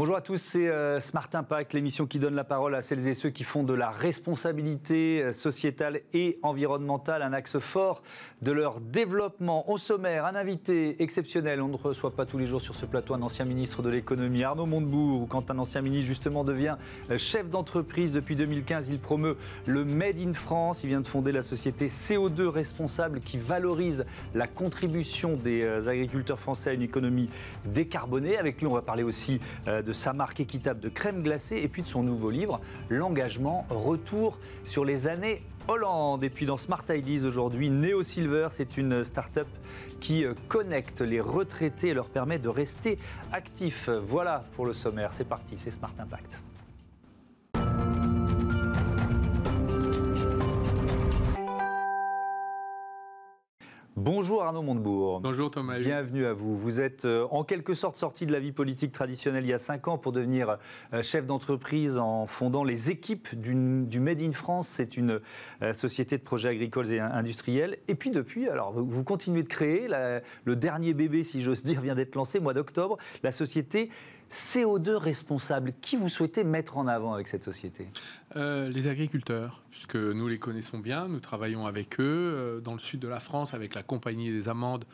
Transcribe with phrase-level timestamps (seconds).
[0.00, 3.12] Bonjour à tous, c'est euh, Smart Impact, l'émission qui donne la parole à celles et
[3.12, 8.02] ceux qui font de la responsabilité euh, sociétale et environnementale un axe fort
[8.40, 9.70] de leur développement.
[9.70, 11.60] Au sommaire, un invité exceptionnel.
[11.60, 14.42] On ne reçoit pas tous les jours sur ce plateau un ancien ministre de l'économie,
[14.42, 16.76] Arnaud Montebourg, ou quand un ancien ministre justement devient
[17.10, 19.36] euh, chef d'entreprise depuis 2015, il promeut
[19.66, 20.82] le Made in France.
[20.82, 26.70] Il vient de fonder la société CO2 responsable qui valorise la contribution des agriculteurs français
[26.70, 27.28] à une économie
[27.66, 28.38] décarbonée.
[28.38, 31.66] Avec lui, on va parler aussi de de sa marque équitable de crème glacée et
[31.66, 36.22] puis de son nouveau livre, L'engagement, retour sur les années Hollande.
[36.22, 39.48] Et puis dans Smart Ideas aujourd'hui, Neo Silver, c'est une start-up
[39.98, 42.98] qui euh, connecte les retraités et leur permet de rester
[43.32, 43.88] actifs.
[43.88, 46.49] Voilà pour le sommaire, c'est parti, c'est Smart Impact.
[54.12, 55.20] Bonjour Arnaud Montebourg.
[55.20, 55.78] Bonjour Thomas.
[55.78, 56.58] Bienvenue à vous.
[56.58, 59.58] Vous êtes euh, en quelque sorte sorti de la vie politique traditionnelle il y a
[59.58, 60.58] cinq ans pour devenir
[60.92, 64.66] euh, chef d'entreprise en fondant les équipes du Made in France.
[64.66, 65.20] C'est une
[65.62, 67.78] euh, société de projets agricoles et industriels.
[67.86, 69.86] Et puis depuis, alors vous continuez de créer.
[69.86, 72.98] le dernier bébé, si j'ose dire, vient d'être lancé, mois d'octobre.
[73.22, 73.90] La société
[74.30, 77.88] CO2 responsable, qui vous souhaitez mettre en avant avec cette société?
[78.36, 82.78] Euh, Les agriculteurs, puisque nous les connaissons bien, nous travaillons avec eux euh, dans le
[82.78, 84.84] sud de la France avec la Compagnie des Amandes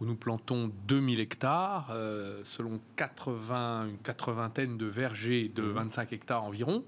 [0.00, 6.14] où nous plantons 2000 hectares, euh, selon 80, une quatre-vingtaine de vergers de 25 mmh.
[6.14, 6.84] hectares environ,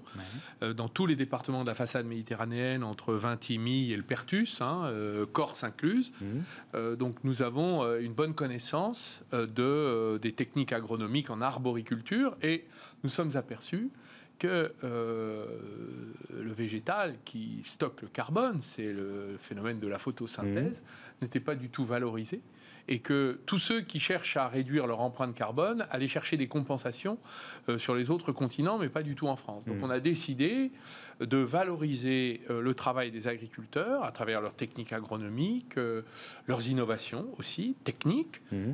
[0.61, 4.83] euh, dans tous les départements de la façade méditerranéenne, entre Vintimille et le Pertus, hein,
[4.85, 6.13] euh, Corse incluse.
[6.21, 6.95] Mmh.
[6.95, 12.65] donc nous avons une bonne connaissance de, des techniques agronomiques en arboriculture et
[13.03, 13.89] nous sommes aperçus
[14.39, 21.23] que le végétal qui stocke le carbone, c'est le phénomène de la photosynthèse, mmh.
[21.23, 22.41] n'était pas du tout valorisé
[22.87, 27.17] et que tous ceux qui cherchent à réduire leur empreinte carbone allaient chercher des compensations
[27.69, 29.63] euh, sur les autres continents, mais pas du tout en France.
[29.65, 29.83] Donc mmh.
[29.83, 30.71] on a décidé
[31.19, 36.03] de valoriser euh, le travail des agriculteurs à travers leurs techniques agronomiques, euh,
[36.47, 38.73] leurs innovations aussi, techniques, mmh.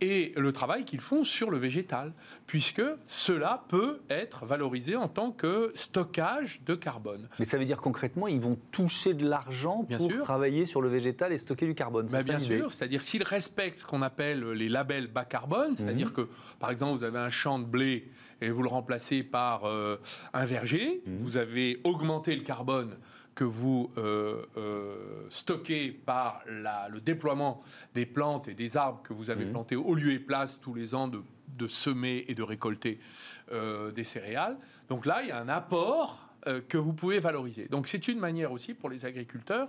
[0.00, 2.12] et le travail qu'ils font sur le végétal,
[2.46, 7.28] puisque cela peut être valorisé en tant que stockage de carbone.
[7.38, 11.32] Mais ça veut dire concrètement, ils vont toucher de l'argent pour travailler sur le végétal
[11.32, 12.06] et stocker du carbone.
[12.06, 16.12] Bah, bien sûr, c'est-à-dire s'ils respectent ce qu'on appelle les labels bas carbone, c'est-à-dire mhm.
[16.12, 18.08] que, par exemple, vous avez un champ de blé
[18.40, 19.96] et vous le remplacez par euh,
[20.32, 21.18] un verger, mhm.
[21.22, 22.96] vous avez augmenté le carbone
[23.34, 27.62] que vous euh, euh, stockez par le déploiement
[27.94, 29.52] des plantes et des arbres que vous avez mhm.
[29.52, 33.00] plantés au lieu et place tous les ans de, semer et de récolter
[33.94, 34.56] des céréales.
[34.88, 36.28] Donc là, il y a un apport
[36.68, 37.66] que vous pouvez valoriser.
[37.66, 39.68] Donc c'est une manière aussi pour les agriculteurs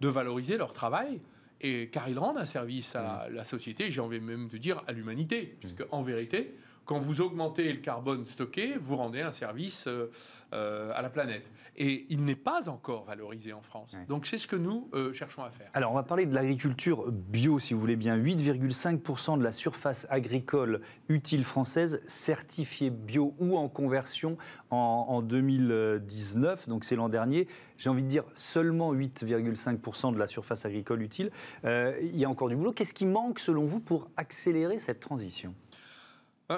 [0.00, 1.20] de valoriser leur travail
[1.60, 3.34] et car ils rendent un service à mm.
[3.34, 6.54] la société, j'ai envie même de dire à l'humanité, puisque en vérité,
[6.90, 10.10] quand vous augmentez le carbone stocké, vous rendez un service euh,
[10.52, 11.52] euh, à la planète.
[11.76, 13.96] Et il n'est pas encore valorisé en France.
[14.08, 15.70] Donc c'est ce que nous euh, cherchons à faire.
[15.74, 18.18] Alors on va parler de l'agriculture bio, si vous voulez bien.
[18.18, 24.36] 8,5% de la surface agricole utile française certifiée bio ou en conversion
[24.70, 27.46] en, 2019, donc c'est l'an dernier.
[27.76, 31.30] J'ai envie de dire seulement 8,5% de la surface agricole utile.
[31.64, 32.72] il y a encore du boulot.
[32.72, 35.54] Qu'est-ce qui manque selon vous pour accélérer cette transition?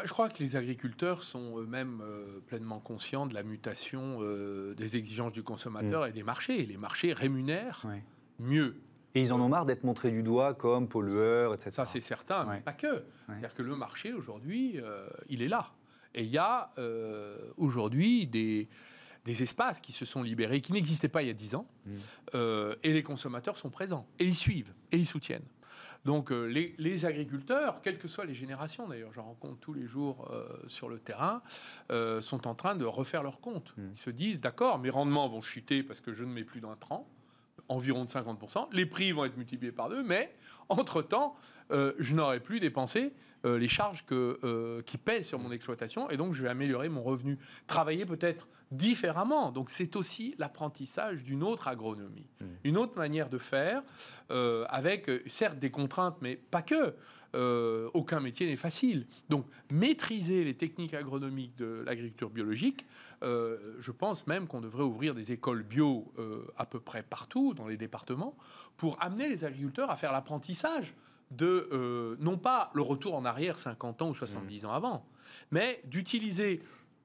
[0.04, 4.96] Je crois que les agriculteurs sont eux-mêmes euh, pleinement conscients de la mutation euh, des
[4.96, 6.08] exigences du consommateur mm.
[6.08, 6.64] et des marchés.
[6.64, 7.86] Les marchés rémunèrent
[8.38, 8.76] mieux.
[9.14, 11.70] Et ils en ont marre d'être montrés du doigt comme pollueurs, etc.
[11.74, 13.04] Ça, c'est certain, mais pas que.
[13.26, 14.80] C'est-à-dire que le marché, aujourd'hui,
[15.28, 15.70] il est là.
[16.14, 16.70] Et il y a
[17.58, 18.70] aujourd'hui des,
[19.26, 21.92] des espaces qui se sont libérés, qui n'existaient pas il y a 10 ans, mm.
[22.82, 25.44] et les consommateurs sont présents, et ils suivent, et ils soutiennent.
[26.04, 30.28] Donc euh, les, agriculteurs, quelles que soient les générations d'ailleurs, j'en rencontre tous les jours
[30.32, 31.42] euh, sur le terrain,
[31.90, 33.72] euh, sont en train de refaire leurs comptes.
[33.76, 33.82] Mmh.
[33.92, 37.08] Ils se disent, d'accord, mes rendements vont chuter parce que je ne mets plus d'intrants,
[37.68, 40.34] environ de 50%, les prix vont être multipliés par deux, mais
[40.68, 41.34] entre-temps,
[41.70, 43.14] je n'aurai plus dépensé
[43.44, 44.04] les charges
[44.84, 47.38] qui pèsent sur mon exploitation et donc je vais améliorer mon revenu.
[47.66, 49.52] Travailler peut-être différemment.
[49.52, 52.44] Donc c'est aussi l'apprentissage d'une autre agronomie, mmh.
[52.64, 53.82] une autre manière de faire,
[54.30, 56.94] euh, avec euh, certes des contraintes, mais pas que.
[57.34, 59.06] Euh, aucun métier n'est facile.
[59.28, 62.86] Donc maîtriser les techniques agronomiques de l'agriculture biologique,
[63.22, 66.12] je pense même qu'on devrait ouvrir des écoles bio
[66.56, 68.36] à peu près partout dans les départements
[68.76, 70.94] pour amener les agriculteurs à faire l'apprentissage
[71.30, 74.66] de, non pas le retour en arrière 50 ans ou 70 mmh.
[74.66, 75.06] ans avant,
[75.50, 76.60] mais d'utiliser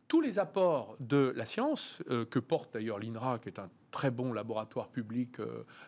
[0.08, 4.12] tous les apports de la science, euh, que porte d'ailleurs l'INRA, qui est un très
[4.12, 5.38] bons laboratoires publics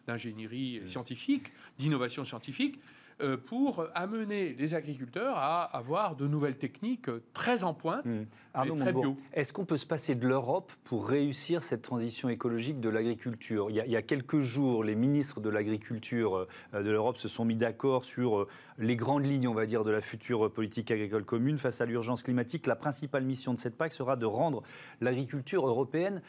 [0.07, 2.79] d'ingénierie scientifique, d'innovation scientifique.
[3.21, 8.21] Euh, pour amener les agriculteurs à avoir de nouvelles techniques très en pointe mmh.
[8.63, 9.17] et très bio.
[9.33, 13.69] Est-ce qu'on peut se passer de l'Europe pour réussir cette transition écologique de l'agriculture?
[13.69, 17.43] Il, il, y a quelques jours, les ministres de l'agriculture euh, de l'Europe se sont
[17.43, 21.25] mis d'accord sur euh, les grandes lignes, on va dire, de la future politique agricole
[21.25, 22.67] commune face à l'urgence climatique.
[22.67, 24.63] La principale mission de cette PAC sera de rendre
[25.01, 26.21] l'agriculture européenne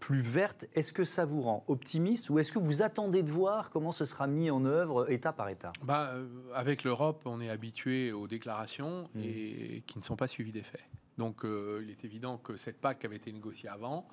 [0.00, 0.64] plus verte.
[0.74, 4.06] Est-ce que ça vous rend optimiste ou est-ce que vous attendez de voir comment ce
[4.06, 5.72] sera mis en œuvre état par état?
[5.82, 6.21] Bah, euh,
[6.54, 9.20] avec l'Europe, on est habitué aux déclarations mmh.
[9.22, 10.84] et qui ne sont pas suivies des faits.
[11.18, 14.08] Donc euh, il est évident que cette PAC qui avait été négociée avant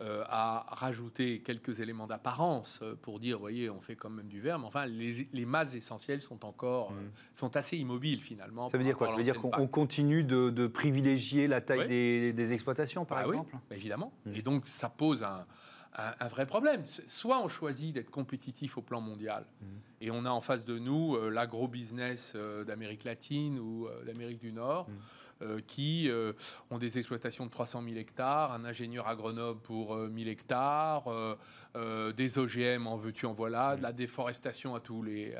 [0.00, 4.58] euh, a rajouté quelques éléments d'apparence pour dire, voyez, on fait quand même du verre,
[4.58, 7.10] mais enfin les, masses essentielles sont encore, mmh.
[7.34, 8.68] sont assez immobiles finalement.
[8.68, 9.08] Ça veut dire quoi?
[9.08, 13.54] Ça veut dire qu'on continue de, privilégier la taille des, exploitations, par bah exemple?
[13.54, 14.12] oui, Évidemment.
[14.26, 14.34] Mmh.
[14.34, 15.46] Et donc ça pose un,
[15.94, 16.82] un, vrai problème.
[17.06, 19.66] Soit on choisit d'être compétitif au plan mondial, mmh.
[20.00, 24.38] et on a en face de nous euh, l'agro-business euh, d'Amérique latine ou euh, d'Amérique
[24.38, 25.60] du Nord, mmh.
[25.66, 26.08] qui
[26.70, 31.06] ont des exploitations de 300 000 hectares, un ingénieur à Grenoble pour 1000 hectares,
[32.16, 35.34] des OGM en veux-tu en voilà, de la déforestation à tous les,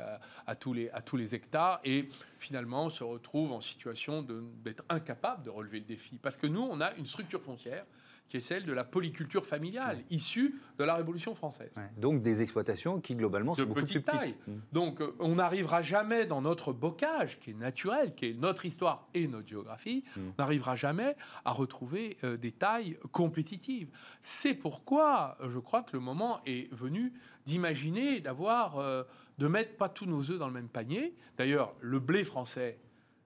[0.45, 4.27] à, tous les, à tous les hectares, et finalement se retrouve en situation
[4.61, 6.19] d'être incapable de relever le défi.
[6.21, 7.85] Parce que nous, on a une structure foncière
[8.27, 11.71] qui est celle de la polyculture familiale, issue de la Révolution française.
[11.97, 14.33] Donc des exploitations qui globalement sont beaucoup plus taille.
[14.33, 14.73] Petites.
[14.73, 19.07] Donc euh, on n'arrivera jamais dans notre bocage, qui est naturel, qui est notre histoire
[19.13, 20.21] et notre géographie, mm.
[20.21, 21.15] on n'arrivera jamais
[21.45, 23.89] à retrouver euh, des tailles compétitives.
[24.21, 27.13] C'est pourquoi je crois que le moment est venu
[27.45, 29.03] d'imaginer, d'avoir, euh,
[29.37, 31.15] de mettre pas tous nos œufs dans le même panier.
[31.37, 32.79] D'ailleurs, le blé français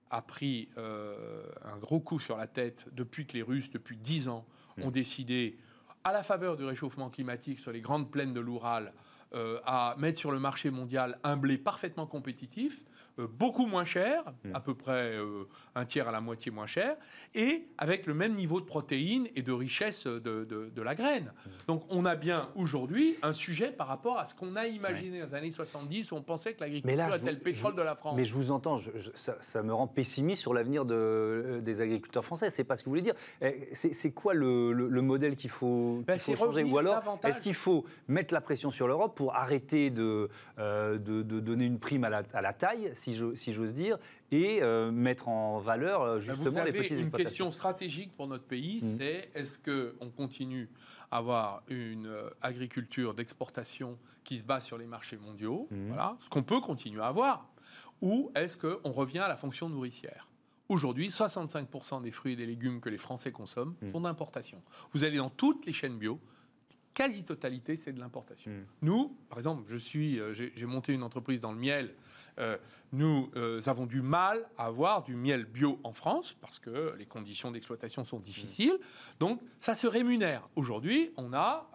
[0.10, 0.70] a pris
[1.78, 4.46] un gros coup sur la tête depuis que les Russes, depuis dix ans,
[4.82, 5.58] ont décidé,
[6.04, 8.94] à la faveur du réchauffement climatique sur les grandes plaines de l'Oural,
[9.34, 12.86] euh, à mettre sur le marché mondial un blé parfaitement compétitif,
[13.20, 14.56] euh, beaucoup moins cher, mm.
[14.56, 15.44] à peu près euh,
[15.76, 16.96] un tiers à la moitié moins cher,
[17.36, 21.26] et avec le même niveau de protéines et de richesse de, la graine.
[21.26, 21.50] Mm.
[21.68, 25.26] Donc on a bien aujourd'hui un sujet par rapport à ce qu'on a imaginé dans
[25.26, 28.16] les années 70 où on pensait que l'agriculture était le pétrole de la France.
[28.16, 28.80] Mais je vous entends,
[29.16, 32.50] ça, me rend pessimiste sur l'avenir des agriculteurs français.
[32.50, 33.16] C'est pas ce que vous voulez dire.
[33.42, 36.64] Eh, c'est quoi le, modèle qu'il faut, ben, changer?
[36.64, 40.30] Ou alors, est-ce qu'il faut mettre la pression sur l'Europe pour arrêter de,
[40.60, 43.98] euh, de, donner une prime à la, à la taille, si j'ose dire,
[44.30, 48.80] et euh, mettre en valeur euh, justement les petites une question stratégique pour notre pays,
[48.84, 48.98] mmh.
[49.00, 50.70] c'est est-ce qu'on continue
[51.10, 55.88] à avoir une agriculture d'exportation qui se base sur les marchés mondiaux, mmh.
[55.88, 57.50] voilà, ce qu'on peut continuer à avoir,
[58.02, 60.28] ou est-ce qu'on revient à la fonction nourricière?
[60.70, 63.92] Aujourd'hui, 65% des fruits et des légumes que les Français consomment mmh.
[63.94, 64.62] sont d'importation.
[64.94, 66.20] Vous allez dans toutes les chaînes bio,
[66.98, 68.50] quasi-totalité, c'est de l'importation.
[68.50, 68.66] Hmm.
[68.82, 71.94] Nous, par exemple, je suis, euh, j'ai monté une entreprise dans le miel.
[72.40, 72.58] Euh,
[72.92, 77.06] nous euh, avons du mal à avoir du miel bio en France parce que les
[77.06, 78.74] conditions d'exploitation sont difficiles.
[78.74, 79.20] Hmm.
[79.20, 80.50] Donc, ça se rémunère.
[80.56, 81.70] Aujourd'hui, on a,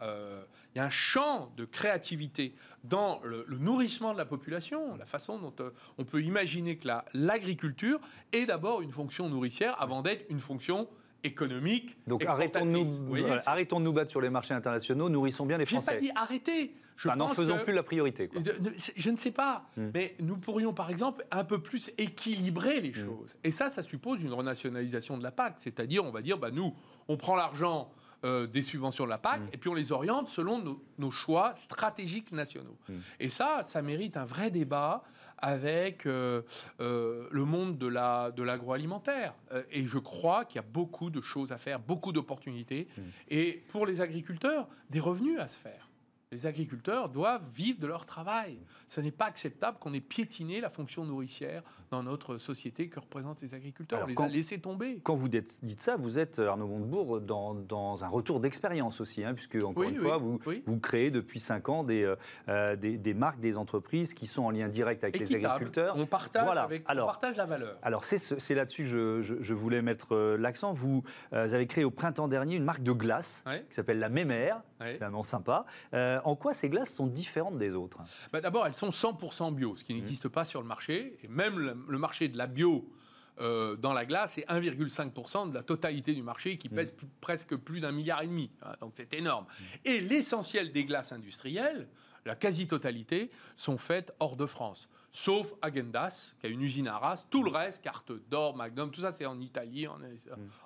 [0.74, 5.38] il y a un champ de créativité dans le, nourrissement de la population, la façon
[5.38, 5.54] dont
[5.98, 8.00] on peut imaginer que l'agriculture
[8.32, 10.88] est d'abord une fonction nourricière avant d'être une fonction
[11.24, 11.96] économique.
[12.06, 12.86] Donc arrêtons de, nous,
[13.46, 15.94] arrêtons de nous battre sur les marchés internationaux, nourrissons bien les Français.
[15.94, 16.10] Pas dit
[17.04, 17.18] arrêter.
[17.18, 18.30] n'en faisons plus la priorité.
[18.96, 19.90] Je ne sais pas, hmm.
[19.94, 23.06] mais nous pourrions par exemple un peu plus équilibrer les hmm.
[23.06, 23.36] choses.
[23.44, 25.55] Et ça, ça suppose une renationalisation de la PAC.
[25.56, 26.74] C'est-à-dire, on va dire, bah, nous,
[27.08, 27.93] on prend l'argent
[28.24, 29.46] euh, des subventions de la PAC, mm.
[29.52, 32.78] et puis on les oriente selon nos, choix stratégiques nationaux.
[33.19, 35.02] Et ça, ça mérite un vrai débat
[35.38, 36.43] avec euh,
[36.81, 39.34] euh, le monde de l'agroalimentaire.
[39.50, 42.86] La, de et je crois qu'il y a beaucoup de choses à faire, beaucoup d'opportunités,
[43.28, 45.88] et pour les agriculteurs, des revenus à se faire.
[46.32, 48.58] Les agriculteurs doivent vivre de leur travail.
[48.89, 53.43] Ce n'est pas acceptable qu'on ait piétiné la fonction nourricière dans notre société que représentent
[53.43, 54.01] les agriculteurs.
[54.03, 55.01] On les a laissés tomber.
[55.03, 59.34] Quand vous dites ça, vous êtes, Arnaud Montebourg, dans, dans un retour d'expérience aussi, hein,
[59.34, 62.15] puisque, encore une fois, vous, vous créez depuis 5 ans des,
[62.48, 65.94] euh, des, des, marques, des entreprises qui sont en lien direct avec les agriculteurs.
[65.98, 67.77] On partage, avec, alors, on partage la valeur.
[67.82, 70.72] Alors, c'est là-dessus que je, je, voulais mettre euh, l'accent.
[70.72, 74.62] Vous euh, avez créé au printemps dernier une marque de glace qui s'appelle la Mémère.
[74.81, 75.67] C'est un nom sympa
[76.24, 77.98] en quoi ces glaces sont différentes des autres?
[78.32, 79.96] Bah, D'abord, elles sont 100% bio, ce qui mmh.
[79.96, 81.17] n'existe pas sur le marché.
[81.22, 82.88] Et même le, marché de la bio
[83.41, 87.06] euh, dans la glace est 1,5% de la totalité du marché qui pèse mmh.
[87.20, 88.50] presque plus d'un milliard et demi.
[88.62, 89.44] Hein, donc c'est énorme.
[89.44, 89.64] Mmh.
[89.84, 91.88] Et l'essentiel des glaces industrielles,
[92.24, 94.88] la quasi-totalité, sont faites hors de France.
[95.10, 97.26] Sauf Agendas, qui a une usine à Arras.
[97.29, 99.98] Tout le reste, Carte d'Or, Magnum, tout ça c'est en Italie, en,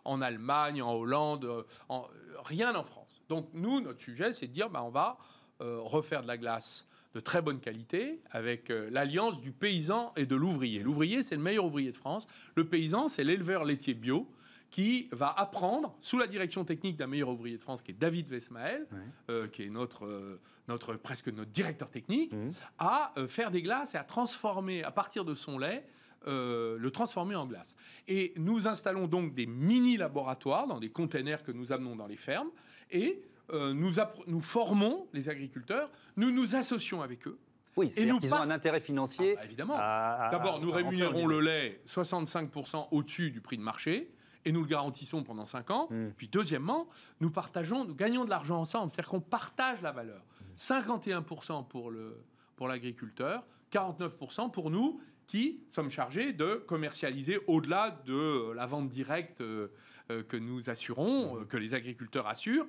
[0.04, 2.06] en, Allemagne, en Hollande, en,
[2.44, 3.22] rien en France.
[3.28, 5.18] Donc nous, notre sujet, c'est de dire, bah, on va
[5.60, 10.80] refaire de la glace de très bonne qualité avec l'alliance du paysan et de l'ouvrier.
[10.80, 12.26] L'ouvrier, c'est le meilleur ouvrier de France.
[12.56, 14.28] Le paysan, c'est l'éleveur laitier bio
[14.70, 18.28] qui va apprendre, sous la direction technique d'un meilleur ouvrier de France, qui est David
[18.28, 18.86] Vesmael,
[19.30, 22.50] euh, qui est notre, euh, notre, presque notre directeur technique, mmh.
[22.78, 25.86] à euh, faire des glaces et à transformer, à partir de son lait,
[26.28, 27.76] le transformer en glace.
[28.08, 32.50] Et nous installons donc des mini-laboratoires dans des containers que nous amenons dans les fermes,
[32.90, 33.22] et
[33.52, 33.92] nous,
[34.26, 37.38] nous formons les agriculteurs, nous nous associons avec eux,
[37.76, 39.34] oui, et nous ils ont un intérêt financier.
[39.36, 39.76] Ah, bah, évidemment.
[39.76, 44.10] D'abord, nous rémunérons le lait 65% au-dessus du prix de marché
[44.46, 45.88] et nous le garantissons pendant 5 ans.
[45.90, 46.10] Hmm.
[46.16, 46.88] Puis deuxièmement,
[47.20, 50.24] nous partageons, nous gagnons de l'argent ensemble, c'est-à-dire qu'on partage la valeur.
[50.56, 52.22] 51% pour le
[52.54, 59.42] pour l'agriculteur, 49% pour nous qui sommes chargés de commercialiser au-delà de la vente directe
[59.42, 59.68] euh, euh,
[60.08, 61.38] que nous assurons, hmm.
[61.38, 62.66] euh, que les agriculteurs assurent,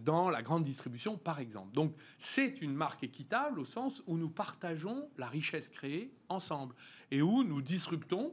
[0.00, 1.72] dans la grande distribution, par exemple.
[1.74, 6.74] Donc, c'est une marque équitable au sens où nous partageons la richesse créée ensemble
[7.10, 8.32] et où nous disruptons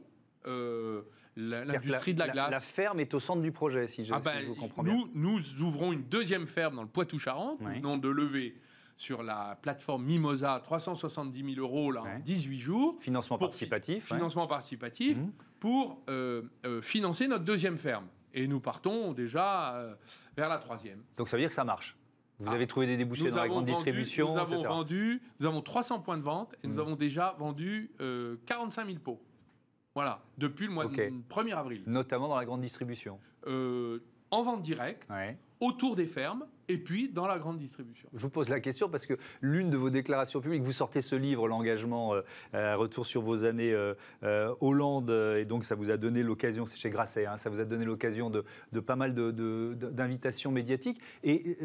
[1.36, 2.50] l'industrie de la, glace.
[2.50, 5.12] La ferme est au centre du projet, si je, ah ben, comprends nous, bien.
[5.14, 7.80] Nous ouvrons une deuxième ferme dans le Poitou-Charentes, oui.
[7.80, 8.54] nom de lever
[8.98, 12.96] sur la plateforme Mimosa 370 000 euros là, en 18 jours.
[13.00, 14.04] Financement participatif.
[14.12, 15.30] financement participatif mmh.
[15.60, 18.06] pour euh, euh, financer notre deuxième ferme.
[18.34, 19.94] Et nous partons déjà euh,
[20.36, 21.02] vers la troisième.
[21.16, 21.96] Donc ça veut dire que ça marche
[22.40, 22.54] vous ah.
[22.54, 26.18] avez trouvé des débouchés dans la grande distribution Nous avons vendu, nous avons 300 points
[26.18, 26.78] de vente et nous mmh.
[26.78, 27.90] avons déjà vendu
[28.46, 29.20] 45 000 pots.
[29.92, 31.82] Voilà, depuis le mois de 1er avril.
[31.88, 33.18] Notamment dans la grande distribution.
[33.44, 35.08] En vente directe,
[35.58, 38.08] autour des fermes, et puis dans la grande distribution.
[38.12, 41.16] Je vous pose la question parce que l'une de vos déclarations publiques, vous sortez ce
[41.16, 42.20] livre, L'engagement, euh,
[42.54, 46.76] euh, retour sur vos années euh, Hollande, et donc ça vous a donné l'occasion, c'est
[46.76, 48.44] chez Grasset, hein, ça vous a donné l'occasion de,
[48.80, 51.00] pas mal d'invitations médiatiques.
[51.24, 51.58] Et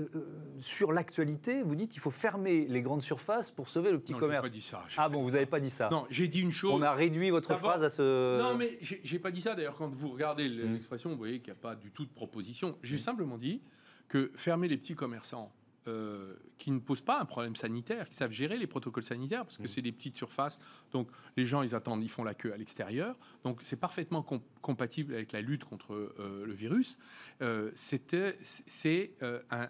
[0.59, 4.19] sur l'actualité, vous dites qu'il faut fermer les grandes surfaces pour sauver le petit non,
[4.19, 4.43] commerce.
[4.43, 4.83] Pas dit ça.
[4.97, 6.73] Ah bon, vous n'avez pas dit ça Non, j'ai dit une chose.
[6.73, 8.41] On a réduit votre phrase à ce.
[8.41, 9.55] Non, mais j'ai pas dit ça.
[9.55, 10.73] D'ailleurs, quand vous regardez mmh.
[10.73, 12.77] l'expression, vous voyez qu'il n'y a pas du tout de proposition.
[12.81, 12.99] J'ai mmh.
[12.99, 13.61] simplement dit
[14.07, 15.53] que fermer les petits commerçants
[15.87, 19.57] euh, qui ne posent pas un problème sanitaire, qui savent gérer les protocoles sanitaires, parce
[19.57, 19.67] que mm.
[19.67, 20.57] c'est des petites surfaces,
[20.93, 24.23] donc les gens, ils attendent, ils font la queue à l'extérieur, donc c'est parfaitement
[24.61, 26.97] compatible avec la lutte contre euh, le virus.
[27.41, 29.17] Euh, c'est
[29.51, 29.67] un,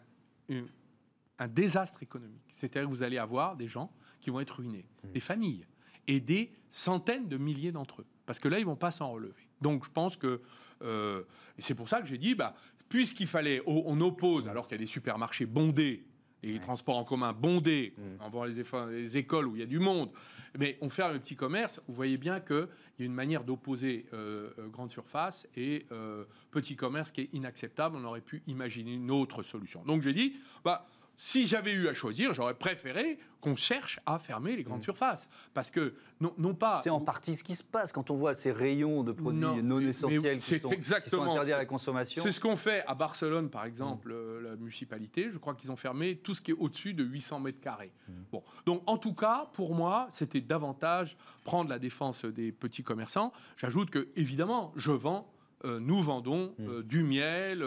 [1.40, 2.46] un, désastre économique.
[2.52, 5.12] C'est-à-dire que vous allez avoir des gens qui vont être ruinés, mm.
[5.14, 5.66] des familles,
[6.06, 9.50] et des centaines de milliers d'entre eux, parce que là, ils vont pas s'en relever.
[9.62, 10.42] Donc je pense que
[11.60, 12.54] c'est pour ça que j'ai dit, bah,
[12.94, 16.06] puisqu'il fallait, on oppose, alors qu'il y a des supermarchés bondés
[16.44, 18.54] et des transports en commun bondés, en mm.
[18.92, 20.12] les, les, écoles où il y a du monde,
[20.60, 22.68] mais on ferme le petit commerce, vous voyez bien qu'il
[23.00, 27.30] y a une manière d'opposer euh, euh, grande surface et euh, petit commerce qui est
[27.34, 27.96] inacceptable.
[27.96, 29.84] On aurait pu imaginer une autre solution.
[29.86, 30.86] Donc j'ai dit, bah,
[31.18, 34.84] si j'avais eu à choisir, j'aurais préféré qu'on cherche à fermer les grandes mm.
[34.84, 35.30] surfaces.
[35.54, 36.82] Parce que, non, non pas.
[36.84, 39.80] C'est en partie ce qui se passe quand on voit ces rayons de produits non,
[39.80, 42.24] essentiels qui sont, exactement, interdits à la consommation.
[42.24, 44.16] C'est ce qu'on fait à Barcelone, par exemple, mm.
[44.16, 45.30] euh, la municipalité.
[45.32, 47.92] Je crois qu'ils ont fermé tout ce qui est au-dessus de 800 mètres carrés.
[48.08, 48.14] Mm.
[48.32, 48.44] Bon.
[48.66, 53.34] Donc, en tout cas, pour moi, c'était davantage prendre la défense des petits commerçants.
[53.58, 55.30] J'ajoute que, évidemment, je vends
[55.66, 57.66] euh, nous vendons euh, du miel,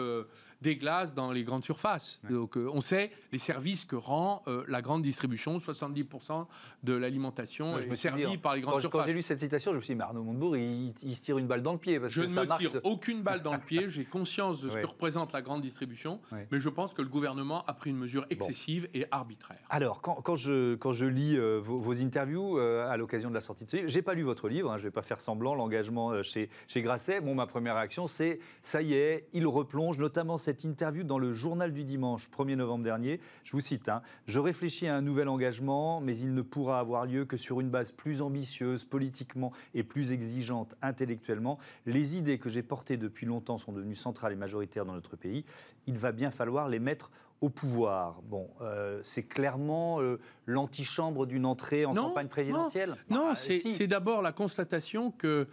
[0.61, 2.19] des glaces dans les grandes surfaces.
[2.29, 6.47] Donc euh, on sait les services que rend euh, la grande distribution, 70%
[6.83, 9.01] de l'alimentation est servie par les grandes surfaces.
[9.01, 11.37] Quand j'ai lu cette citation, je me suis dit, mais Arnaud Montebourg, il, se tire
[11.37, 11.99] une balle dans le pied.
[11.99, 14.77] Parce je que ne me tire aucune balle dans le pied, j'ai conscience de ce
[14.77, 16.19] que représente la grande distribution,
[16.51, 19.59] mais je pense que le gouvernement a pris une mesure excessive et arbitraire.
[19.69, 23.65] Alors, quand, quand, je, quand je lis euh, vos, interviews à l'occasion de la sortie
[23.65, 26.21] de ce livre, j'ai pas lu votre livre, hein, je vais pas faire semblant, l'engagement
[26.23, 27.21] chez, chez Grasset.
[27.21, 31.33] Bon, ma première réaction, c'est, ça y est, il replonge, notamment cette interview dans le
[31.33, 33.19] journal du dimanche 1er novembre dernier.
[33.43, 37.05] Je vous cite hein, Je réfléchis à un nouvel engagement, mais il ne pourra avoir
[37.05, 41.59] lieu que sur une base plus ambitieuse politiquement et plus exigeante intellectuellement.
[41.85, 45.43] Les idées que j'ai portées depuis longtemps sont devenues centrales et majoritaires dans notre pays.
[45.85, 47.11] Il va bien falloir les mettre
[47.41, 48.21] au pouvoir.
[48.23, 54.21] Bon, euh, c'est clairement euh, l'antichambre d'une entrée en campagne présidentielle Non, bah, c'est d'abord
[54.21, 55.47] la constatation que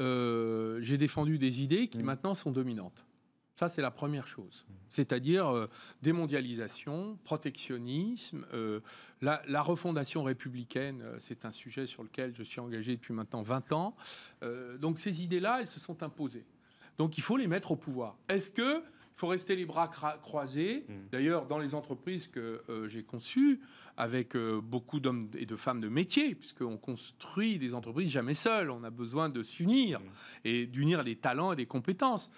[0.00, 2.06] euh, j'ai défendu des idées qui mmh.
[2.06, 3.04] maintenant sont dominantes.
[3.58, 4.64] Ça, c'est la première chose.
[4.88, 5.68] C'est-à-dire euh,
[6.00, 8.78] démondialisation, protectionnisme, euh,
[9.20, 13.72] la, refondation républicaine, euh, c'est un sujet sur lequel je suis engagé depuis maintenant 20
[13.72, 13.96] ans.
[14.78, 16.46] donc ces idées-là, elles se sont imposées.
[16.98, 18.16] Donc il faut les mettre au pouvoir.
[18.28, 20.84] Est-ce que il faut rester les bras croisés?
[20.88, 20.92] Mm.
[21.10, 23.60] D'ailleurs, dans les entreprises que j'ai conçues,
[23.96, 28.84] avec beaucoup d'hommes et de femmes de métier, puisqu'on construit des entreprises jamais seules, on
[28.84, 30.04] a besoin de s'unir mm.
[30.44, 32.30] et d'unir les talents et des compétences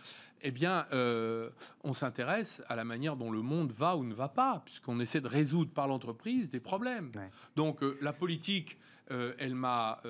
[0.43, 1.51] eh bien, euh,
[1.85, 5.21] on s'intéresse à la manière dont le monde va ou ne va pas, puisqu'on essaie
[5.21, 7.13] de résoudre par l'entreprise des problèmes.
[7.57, 8.79] Donc, euh, la politique,
[9.11, 10.01] euh, elle m'a,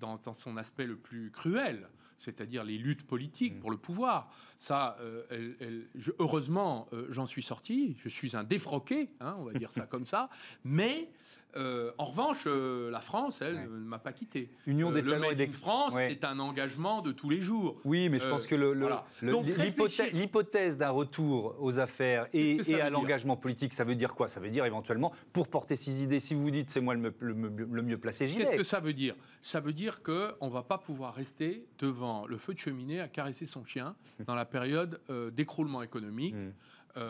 [0.00, 3.60] dans, son aspect le plus cruel, c'est-à-dire les luttes politiques mm.
[3.60, 4.30] pour le pouvoir.
[4.58, 4.96] Ça,
[6.18, 7.96] heureusement, j'en suis sorti.
[8.02, 10.28] Je suis un défroqué, hein, on va dire ça comme ça.
[10.64, 11.10] Mais
[11.56, 14.50] euh, en revanche, euh, la France, elle, ne m'a pas quitté.
[14.66, 17.80] Union des euh, le Made in France, c'est un engagement de tous les jours.
[17.84, 18.54] Oui, mais je pense que
[20.12, 24.28] l'hypothèse d'un retour aux affaires et, à l'engagement politique, ça veut dire quoi?
[24.28, 27.98] Ça veut dire éventuellement, pour porter ses idées, si vous dites c'est moi le, mieux
[27.98, 29.14] placé, j'y Qu'est-ce que ça veut dire?
[29.40, 33.08] Ça veut dire qu'on ne va pas pouvoir rester devant le feu de cheminée à
[33.08, 35.00] caresser son chien dans la période
[35.32, 36.34] d'écroulement économique.
[36.34, 37.00] Mmh.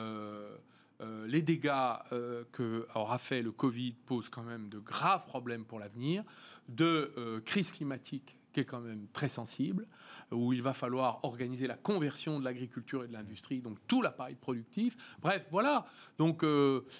[1.00, 1.72] Euh, les dégâts
[2.12, 6.24] euh, que aura fait le Covid posent quand même de graves problèmes pour l'avenir,
[6.68, 9.86] de euh, crise climatique qui est quand même très sensible,
[10.32, 14.36] où il va falloir organiser la conversion de l'agriculture et de l'industrie, donc tout l'appareil
[14.36, 14.96] productif.
[15.20, 15.84] Bref, voilà.
[16.16, 16.42] Donc,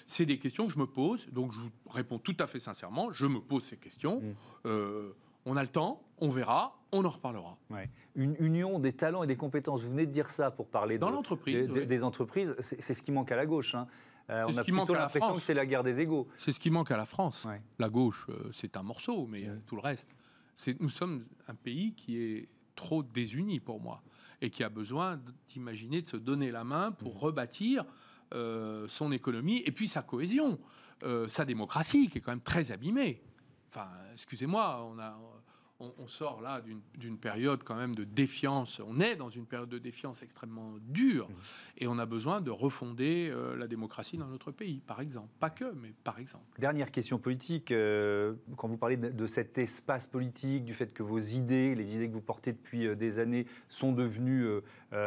[0.05, 1.27] c'est des questions que je me pose.
[1.31, 3.11] Donc, je vous réponds tout à fait sincèrement.
[3.11, 4.21] Je me pose ces questions.
[4.21, 5.11] Mmh.
[5.49, 7.57] On a le temps, on verra, on en reparlera.
[8.15, 9.81] Une union des talents et des compétences.
[9.81, 12.55] Vous venez de dire ça pour parler Dans l'entreprise, des entreprises.
[12.59, 13.75] C'est ce qui manque à la gauche.
[13.75, 13.87] Hein.
[14.29, 16.27] Euh, on a plutôt l'impression que c'est la guerre des égaux.
[16.37, 17.47] C'est ce qui manque à la France.
[17.79, 20.13] La gauche, euh, c'est un morceau, mais euh, tout le reste.
[20.79, 24.03] Nous sommes un pays qui est trop désuni pour moi
[24.41, 27.17] et qui a besoin d'imaginer de se donner la main pour mmh.
[27.17, 27.85] rebâtir
[28.87, 30.59] son économie et puis sa cohésion,
[31.27, 33.23] sa démocratie qui est quand même très abîmée.
[33.69, 35.17] Enfin, excusez-moi, on a
[35.79, 36.61] on, sort là
[36.95, 38.81] d'une période quand même de défiance.
[38.85, 41.33] On est dans une période de défiance extrêmement dure mmh.
[41.77, 45.29] et on a besoin de refonder euh, la démocratie dans notre pays, par exemple.
[45.39, 46.43] Pas que, mais par exemple.
[46.59, 47.71] Dernière question politique.
[47.71, 52.09] Euh, quand vous parlez de, cet espace politique, du fait que vos idées, les idées
[52.09, 54.47] que vous portez depuis euh, des années, sont devenues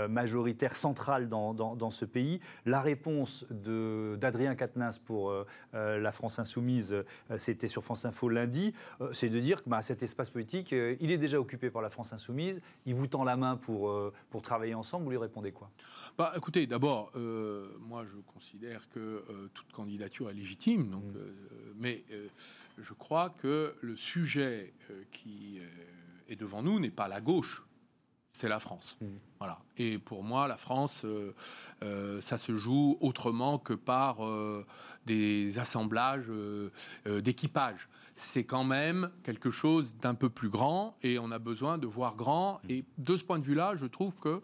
[0.08, 5.32] majoritaires, centrales dans, ce pays, la réponse d'Adrien Quatennens pour
[5.72, 6.96] la France Insoumise,
[7.36, 8.74] c'était sur France Info lundi,
[9.12, 12.12] c'est de dire que bah, cet espace politique il est déjà occupé par la France
[12.12, 15.70] insoumise, il vous tend la main pour, euh, pour travailler ensemble, vous lui répondez quoi?
[16.16, 21.18] Bah, Écoutez, d'abord, euh, moi je considère que euh, toute candidature est légitime, donc, mm.
[21.76, 22.04] mais
[22.78, 24.72] je crois que le sujet
[25.10, 25.60] qui
[26.28, 27.64] est devant nous n'est pas la gauche,
[28.32, 28.96] c'est la France.
[29.00, 29.06] Mm.
[29.38, 29.58] Voilà.
[29.76, 31.34] Et pour moi, la France, euh,
[31.82, 34.64] euh, ça se joue autrement que par euh,
[35.06, 36.30] des assemblages
[37.06, 37.88] d'équipage.
[38.14, 42.14] C'est quand même quelque chose d'un peu plus grand et on a besoin de voir
[42.14, 42.60] grand.
[42.64, 42.70] Mm.
[42.70, 44.42] Et de ce point de vue-là, je trouve que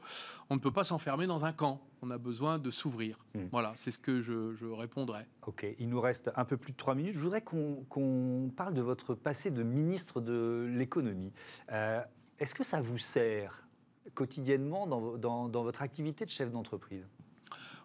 [0.51, 1.81] on ne peut pas s'enfermer dans un camp.
[2.03, 3.19] On a besoin de s'ouvrir.
[3.35, 3.41] Mm.
[3.51, 5.27] Voilà, c'est ce que je, je, répondrai.
[5.47, 7.15] Ok, il nous reste un peu plus de trois minutes.
[7.15, 11.33] Je voudrais qu'on parle de votre passé de ministre de l'économie.
[11.69, 13.68] Est-ce que ça vous sert
[14.15, 17.07] quotidiennement dans, votre activité de chef d'entreprise?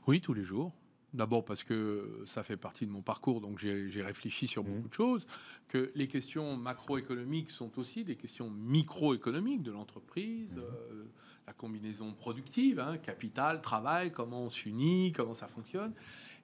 [0.07, 0.71] Oui, tous les jours.
[1.13, 4.89] D'abord parce que ça fait partie de mon parcours, donc j'ai réfléchi sur beaucoup mmh.
[4.89, 5.27] de choses,
[5.67, 10.59] que les questions macroéconomiques sont aussi des questions microéconomiques de l'entreprise, mmh.
[10.59, 11.05] euh,
[11.45, 15.93] la combinaison productive, hein, capital, travail, comment on s'unit, comment ça fonctionne.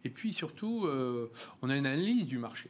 [0.03, 1.31] Et puis surtout, euh,
[1.63, 2.69] on a une analyse du marché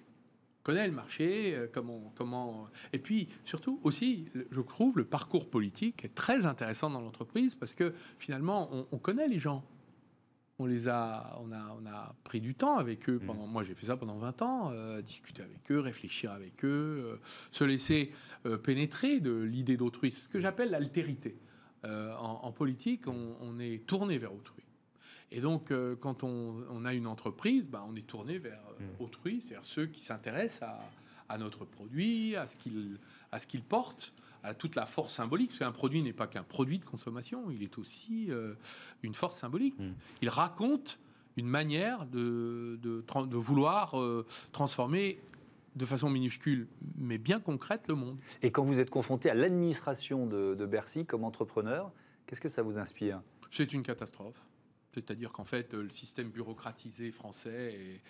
[0.63, 2.67] connaît le marché, euh, comment, comment.
[2.93, 7.75] Et puis surtout aussi, je trouve le parcours politique est très intéressant dans l'entreprise parce
[7.75, 9.63] que finalement, on, connaît les gens.
[10.61, 13.19] On les a, on a, on a pris du temps avec eux.
[13.25, 13.51] Pendant, mmh.
[13.51, 17.15] Moi, j'ai fait ça pendant 20 ans, euh, discuter avec eux, réfléchir avec eux, euh,
[17.51, 18.11] se laisser
[18.63, 20.11] pénétrer de l'idée d'autrui.
[20.11, 21.37] C'est ce que j'appelle l'altérité.
[21.85, 24.68] En, politique, on, on est tourné vers autrui.
[25.31, 29.03] Et donc, euh, quand on, a une entreprise, bah, on est tourné vers euh, mm.
[29.03, 30.69] autrui, c'est-à-dire ceux qui s'intéressent
[31.27, 34.13] à, notre produit, à ce qu'il porte,
[34.43, 35.49] à toute la force symbolique.
[35.49, 38.55] Parce qu'un produit n'est pas qu'un produit de consommation, il est aussi euh,
[39.03, 39.77] une force symbolique.
[39.77, 39.91] Mm.
[40.23, 40.99] Il raconte
[41.37, 43.95] une manière de, de, vouloir
[44.51, 45.19] transformer
[45.75, 48.17] de façon minuscule, mais bien concrète, le monde.
[48.41, 51.93] Et quand vous êtes confronté à l'administration de, de Bercy comme entrepreneur,
[52.25, 53.21] qu'est-ce que ça vous inspire?
[53.51, 54.45] C'est une catastrophe.
[54.93, 58.01] C'est-à-dire qu'en fait, le système bureaucratisé français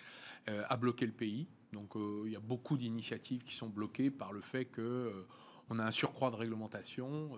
[0.48, 1.46] euh, a bloqué le pays.
[1.72, 5.26] Donc, euh, il y a beaucoup d'initiatives qui sont bloquées par le fait que euh,
[5.68, 7.30] on a un surcroît de réglementation,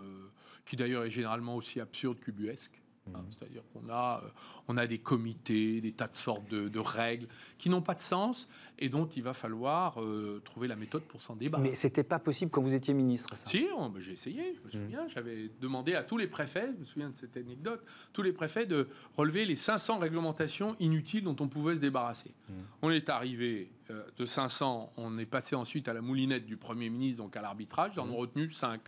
[0.65, 2.81] qui d'ailleurs est généralement aussi absurde qu'ubuesque.
[3.07, 3.25] Mhm.
[3.31, 4.29] C'est-à-dire qu'on a, euh,
[4.69, 7.27] on a des comités, des tas de sortes de, règles
[7.59, 11.23] qui n'ont pas de sens et dont il va falloir euh, trouver la méthode pour
[11.23, 11.71] s'en débarrasser.
[11.71, 13.49] Mais c'était pas possible quand vous étiez ministre, ça?
[13.49, 14.91] Si, ben, j'ai essayé, je me mhm.
[14.91, 15.09] souviens.
[15.09, 18.67] J'avais demandé à tous les préfets, je me souviens de cette anecdote, tous les préfets
[18.67, 22.33] de relever les 500 réglementations inutiles dont on pouvait se débarrasser.
[22.49, 22.55] Mhm.
[22.83, 26.91] On est arrivé euh, de 500, on est passé ensuite à la moulinette du Premier
[26.91, 28.81] ministre, donc à l'arbitrage, j'en ai retenu 5.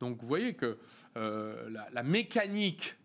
[0.00, 0.78] Donc vous voyez que
[1.16, 2.96] la, la mécanique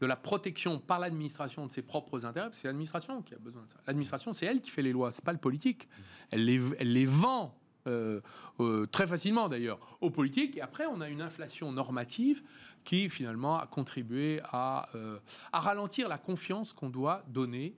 [0.00, 3.70] de la protection par l'administration de ses propres intérêts, c'est l'administration qui a besoin de
[3.70, 3.78] ça.
[3.86, 5.88] L'administration, c'est elle qui fait les lois, c'est pas le politique.
[6.30, 8.20] Elle les, elle les vend euh,
[8.60, 10.56] euh, très facilement d'ailleurs aux politiques.
[10.56, 12.42] Et après, on a une inflation normative
[12.84, 15.18] qui finalement a contribué à, euh,
[15.52, 17.76] à ralentir la confiance qu'on doit donner,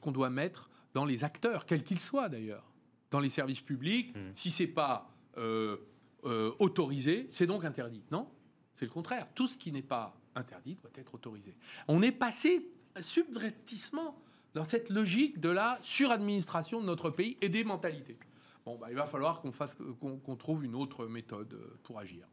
[0.00, 2.70] qu'on doit mettre dans les acteurs, quels qu'ils soient d'ailleurs,
[3.10, 4.14] dans les services publics.
[4.14, 4.20] Mmh.
[4.34, 5.06] Si c'est pas
[6.58, 8.02] autorisé, c'est donc interdit.
[8.10, 8.28] Non,
[8.74, 9.26] c'est le contraire.
[9.34, 11.54] Tout ce qui n'est pas interdit doit être autorisé.
[11.88, 12.66] On est passé
[13.00, 14.16] subrepticement
[14.54, 18.18] dans cette logique de la suradministration de notre pays et des mentalités.
[18.64, 22.26] Bon, bah, il va falloir qu'on fasse, qu'on, trouve une autre méthode euh, pour agir.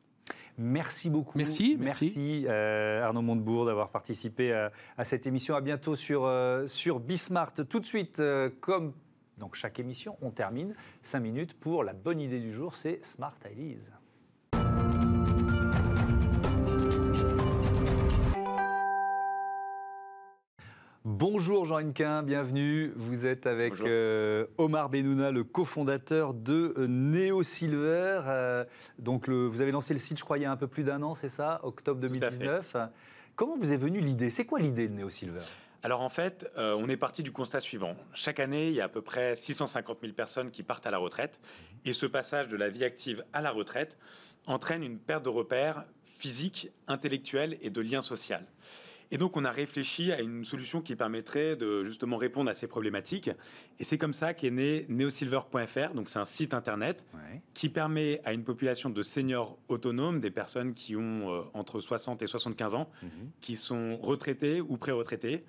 [0.57, 1.37] Merci beaucoup.
[1.37, 1.77] Merci.
[1.79, 5.55] Merci, euh, Arnaud Montebourg d'avoir participé à, cette émission.
[5.55, 7.53] À bientôt sur, euh, sur Bismart.
[7.69, 8.21] Tout de suite,
[8.59, 8.93] comme
[9.37, 13.35] donc chaque émission, on termine 5 minutes pour la bonne idée du jour, c'est Smart
[13.49, 13.96] Ideas.
[21.19, 22.93] Bonjour Jean Henquin, bienvenue.
[22.95, 28.21] Vous êtes avec euh, Omar Benouna, le cofondateur de euh, Neo Silver.
[28.27, 28.63] Euh,
[28.99, 31.01] donc vous avez lancé le site, je crois, il y a un peu plus d'un
[31.01, 32.75] an, c'est ça, octobre 2019.
[33.35, 34.29] Comment vous est venue l'idée?
[34.29, 35.41] C'est quoi l'idée de Neo Silver?
[35.81, 37.95] Alors en fait, on est parti du constat suivant.
[38.13, 40.99] Chaque année, il y a à peu près 650 000 personnes qui partent à la
[40.99, 41.39] retraite.
[41.83, 43.97] Et ce passage de la vie active à la retraite
[44.45, 45.83] entraîne une perte de repères
[46.15, 48.37] physiques, intellectuels et de liens sociaux.
[49.11, 52.67] Et donc, on a réfléchi à une solution qui permettrait de justement répondre à ces
[52.67, 53.29] problématiques.
[53.79, 55.93] Et c'est comme ça qu'est né neosilver.fr.
[55.93, 57.05] Donc, c'est un site internet
[57.53, 62.21] qui permet à une population de seniors autonomes, des personnes qui ont euh, entre 60
[62.21, 63.09] et 75 ans, mhm.
[63.39, 65.45] qui sont retraités ou pré-retraités,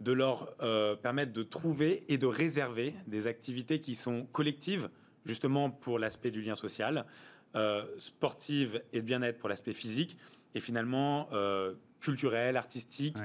[0.00, 4.88] de leur euh, permettre de trouver et de réserver des activités qui sont collectives,
[5.24, 7.06] justement pour l'aspect du lien social,
[7.54, 10.16] euh, sportives et de bien-être pour l'aspect physique,
[10.54, 11.28] et finalement
[12.00, 13.16] euh, culturel, artistique.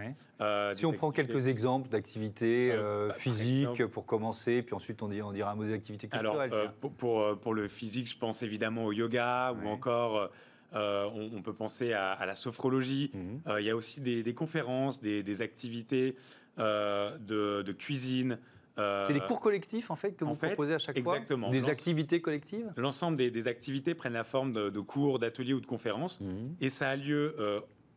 [0.42, 5.02] Euh, si on prend quelques exemples d'activités euh, euh, bah, physiques pour commencer, puis ensuite
[5.02, 6.54] on, dit, on dira un mot d'activité culturelle.
[6.54, 10.30] Alors, pour, pour, le physique, je pense évidemment au yoga ou encore.
[10.74, 13.12] on, peut penser à, la sophrologie.
[13.14, 13.60] Mhm.
[13.60, 16.16] il y a aussi des, conférences, des, activités
[16.58, 18.38] de, cuisine,
[18.78, 21.50] c'est des cours collectifs en fait que vous proposez à chaque fois Exactement.
[21.50, 22.74] Des activités collectives?
[22.76, 26.20] L'ensemble des, activités prennent la forme de, cours, d'ateliers ou de conférences.
[26.20, 26.56] Mhm.
[26.60, 27.36] Et ça a lieu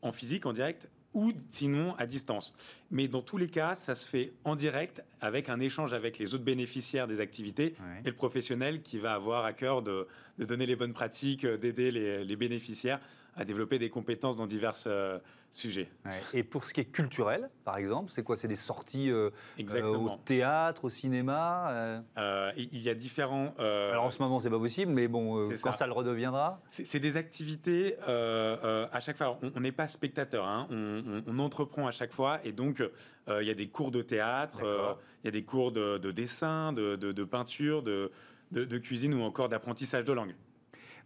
[0.03, 2.55] en physique, en direct, ou sinon à distance.
[2.91, 6.35] Mais dans tous les cas, ça se fait en direct avec un échange avec les
[6.35, 10.07] autres bénéficiaires des activités et le professionnel qui va avoir à cœur de,
[10.39, 13.01] donner les bonnes pratiques, d'aider les, bénéficiaires
[13.39, 15.19] à développer des compétences dans divers euh,
[15.53, 15.89] sujets.
[16.35, 18.37] Et pour ce qui est culturel, par exemple, c'est quoi?
[18.37, 22.03] C'est des sorties euh, euh, au théâtre, au cinéma
[22.57, 23.55] Il y a différents.
[23.59, 25.87] Alors en ce moment, c'est pas possible, mais bon, quand ça.
[25.87, 29.39] le redeviendra C'est des activités à chaque fois.
[29.55, 30.67] On n'est pas spectateur, hein.
[30.71, 32.83] on, entreprend à chaque fois, et donc
[33.29, 34.59] il y a des cours de théâtre,
[35.23, 38.11] il y a des cours de, dessin, de, peinture, de,
[38.51, 40.35] de cuisine ou encore d'apprentissage de langue.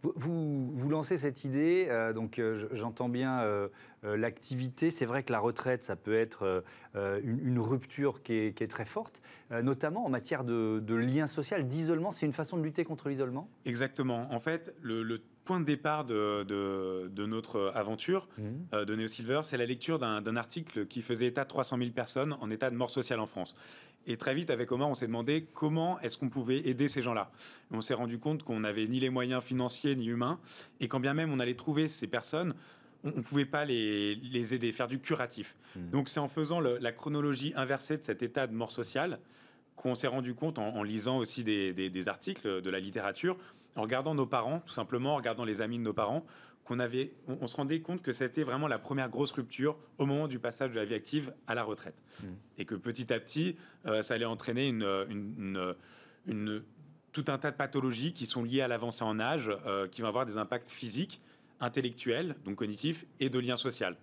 [0.02, 3.68] Vous, vous, lancez cette idée, euh, donc euh, j'entends bien euh,
[4.02, 4.90] l'activité.
[4.90, 9.22] C'est vrai que la retraite, ça peut être une, rupture qui est, très forte,
[9.62, 12.10] notamment en matière de, de lien social, d'isolement.
[12.10, 13.48] C'est une façon de lutter contre l'isolement?
[13.64, 14.26] Exactement.
[14.32, 18.84] En fait, le, point de départ de, de, notre aventure mmh.
[18.84, 22.36] de Neo Silver, c'est la lecture d'un article qui faisait état de 300 000 personnes
[22.40, 23.54] en état de mort sociale en France.
[24.06, 27.30] Et très vite, avec Omar, on s'est demandé comment est-ce qu'on pouvait aider ces gens-là.
[27.70, 30.40] On s'est rendu compte qu'on n'avait ni les moyens financiers ni humains,
[30.80, 32.54] et quand bien même on allait trouver ces personnes,
[33.04, 35.56] on ne pouvait pas les, aider, faire du curatif.
[35.76, 35.90] Hmm.
[35.90, 39.18] Donc c'est en faisant la chronologie inversée de cet état de mort sociale
[39.76, 43.36] qu'on s'est rendu compte, en, lisant aussi des, articles de la littérature,
[43.74, 46.24] en regardant nos parents, tout simplement, en regardant les amis de nos parents,
[46.64, 50.28] qu'on avait, on, se rendait compte que c'était vraiment la première grosse rupture au moment
[50.28, 52.00] du passage de la vie active à la retraite.
[52.22, 52.34] Hmm.
[52.58, 54.86] Et que petit à petit, euh, ça allait entraîner une,
[56.26, 56.62] une,
[57.12, 60.08] tout un tas de pathologies qui sont liées à l'avancée en âge, euh, qui vont
[60.08, 61.20] avoir des impacts physiques,
[61.60, 63.96] intellectuels, donc cognitifs, et de lien social.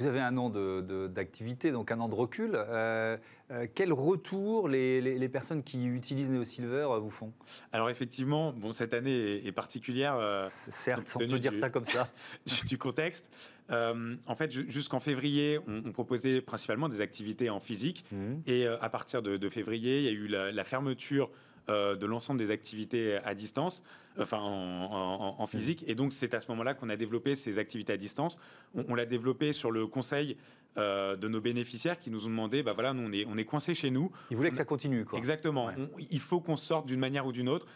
[0.00, 2.52] Vous avez un an d'activité, donc un an de recul.
[2.56, 3.16] Euh,
[3.52, 7.32] euh, quel retour les, personnes qui utilisent Neo Silver euh, vous font?
[7.70, 10.48] Alors effectivement, bon, cette année est, particulière.
[10.50, 12.08] Certes, on peut dire ça comme ça.
[12.66, 13.30] du contexte.
[13.70, 18.04] en fait, jusqu'en février, on, proposait principalement des activités en physique.
[18.10, 18.34] Mmh.
[18.48, 22.50] Et à partir de, février, il y a eu la fermeture euh, de l'ensemble des
[22.50, 23.82] activités à distance,
[24.18, 25.84] enfin en, physique.
[25.86, 28.38] Et donc c'est à ce moment-là qu'on a développé ces activités à distance.
[28.74, 30.36] On, l'a développé sur le conseil
[30.76, 33.44] euh, de nos bénéficiaires qui nous ont demandé, bah voilà, nous on est, on est
[33.44, 34.10] coincés chez nous.
[34.30, 35.18] Ils voulaient que ça continue, quoi.
[35.18, 35.70] Exactement.
[36.10, 37.66] il faut qu'on sorte d'une manière ou d'une autre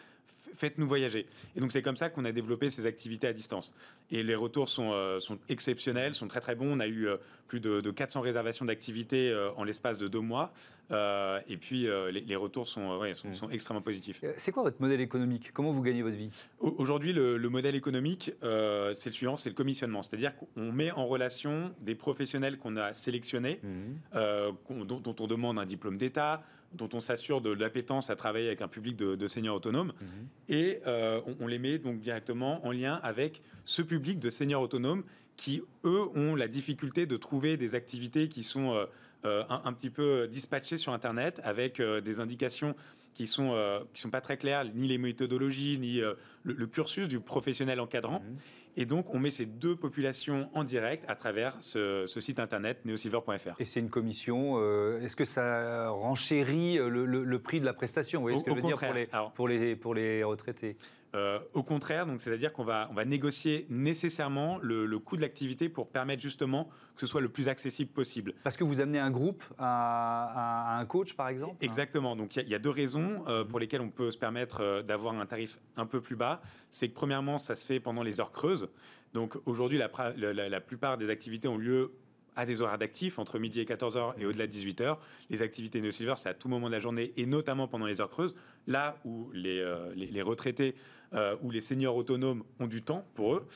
[0.59, 1.27] faites-nous voyager.
[1.57, 3.73] Et donc c'est comme ça qu'on a développé ces activités à distance.
[4.11, 6.77] Et les retours sont, euh, sont exceptionnels, sont très très bons.
[6.77, 7.09] On a eu
[7.47, 10.53] plus de, 400 réservations d'activités en l'espace de deux mois.
[10.91, 13.35] et puis les, retours sont, sont, mm.
[13.35, 14.23] sont, extrêmement positifs.
[14.37, 15.53] C'est quoi votre modèle économique?
[15.53, 16.31] Comment vous gagnez votre vie?
[16.61, 20.03] Aujourd'hui, le, modèle économique, c'est le suivant, c'est le commissionnement.
[20.03, 24.85] C'est-à-dire qu'on met en relation des professionnels qu'on a sélectionnés, mm.
[24.85, 28.63] dont, dont on demande un diplôme d'État, dont on s'assure de l'appétence à travailler avec
[28.63, 29.93] un public de, seniors autonomes.
[30.01, 30.29] Mhm.
[30.49, 35.05] Et euh, on, les met donc directement en lien avec ce public de seniors autonomes
[35.37, 38.87] qui, eux, ont la difficulté de trouver des activités qui sont euh,
[39.25, 42.75] euh, un, petit peu dispatchées sur Internet avec des indications
[43.15, 46.01] qui sont qui sont pas très claires, ni les méthodologies, ni
[46.45, 48.21] le, cursus du professionnel encadrant.
[48.21, 48.37] Mhm.
[48.77, 53.61] Et donc, on met ces deux populations en direct à travers ce, site internet neosilver.fr.
[53.61, 54.55] Et c'est une commission.
[54.57, 58.21] Euh, est-ce que ça renchérit le, prix de la prestation?
[58.21, 60.77] Vous voyez ce que je veux dire pour les, pour les, pour les retraités?
[61.15, 65.69] Euh, au contraire, donc c'est-à-dire qu'on va, on va négocier nécessairement le, coût de l'activité
[65.69, 68.35] pour permettre justement que ce soit le plus accessible possible.
[68.45, 71.57] Parce que vous amenez un groupe à, un coach, par exemple?
[71.61, 72.15] Exactement.
[72.15, 75.15] Donc il y, a deux raisons euh, pour lesquelles on peut se permettre euh, d'avoir
[75.15, 76.43] un tarif un peu plus bas.
[76.71, 78.69] C'est que premièrement, ça se fait pendant les heures creuses.
[79.15, 81.93] Donc aujourd'hui, la, la, plupart des activités ont lieu
[82.39, 84.97] à des horaires d'actifs, entre midi et 14h et au-delà de 18h.
[85.29, 88.01] Les activités No Silver, c'est à tout moment de la journée et notamment pendant les
[88.01, 88.35] heures creuses,
[88.67, 89.63] là où les,
[89.95, 90.75] les retraités
[91.15, 93.47] euh, où les seniors autonomes ont du temps pour eux.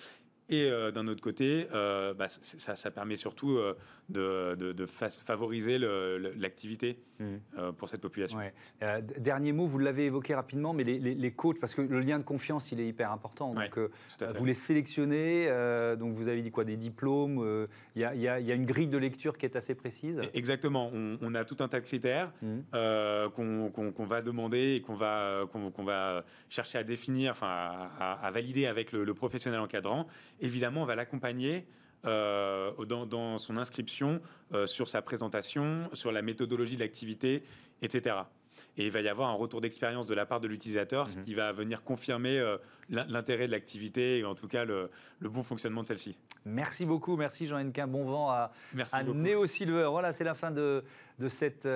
[0.52, 3.58] Et euh, d'un autre côté, euh, bah, ça, permet surtout
[4.10, 7.72] de, de, favoriser l'activité mmh.
[7.78, 8.38] pour cette population.
[9.18, 12.70] dernier mot, vous l'avez évoqué rapidement, mais les, coachs, parce que le lien de confiance,
[12.70, 13.54] il est hyper important.
[13.54, 13.78] Donc,
[14.34, 15.46] vous les sélectionnez,
[15.98, 19.46] donc vous avez dit quoi Des diplômes Il y, a une grille de lecture qui
[19.46, 20.90] est assez précise Exactement.
[20.92, 22.58] On, a tout un tas de critères mmh.
[23.34, 28.92] qu'on va demander et qu'on va, qu'on va chercher à définir, enfin, à, valider avec
[28.92, 30.06] le, le professionnel encadrant
[30.42, 31.66] évidemment, on va l'accompagner
[32.04, 34.20] euh, dans, son inscription,
[34.52, 37.44] euh, sur sa présentation, sur la méthodologie de l'activité,
[37.80, 38.16] etc.
[38.76, 41.24] Et il va y avoir un retour d'expérience de la part de l'utilisateur, ce mhm.
[41.24, 42.56] qui va venir confirmer euh,
[42.90, 46.18] l'intérêt de l'activité et en tout cas le, bon fonctionnement de celle-ci.
[46.44, 48.52] Merci beaucoup, merci Jean Henquin, bon vent à,
[48.90, 49.86] à Neo Silver.
[49.90, 50.82] Voilà, c'est la fin de,
[51.20, 51.68] de cette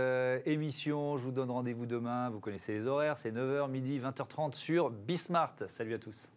[0.45, 1.19] émission.
[1.19, 5.55] Je vous donne rendez-vous demain, vous connaissez les horaires, c'est 9h, midi, 20h30 sur Bismart.
[5.69, 6.29] Salut à tous.